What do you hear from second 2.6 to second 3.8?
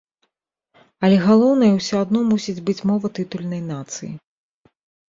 быць мова тытульнай